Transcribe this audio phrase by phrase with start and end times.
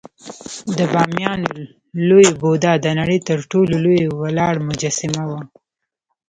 [0.77, 1.49] د بامیانو
[2.07, 5.41] لوی بودا د نړۍ تر ټولو لوی ولاړ مجسمه وه